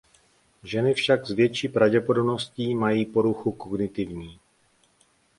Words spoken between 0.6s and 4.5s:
Ženy však s větší pravděpodobností mají poruchu kognitivní.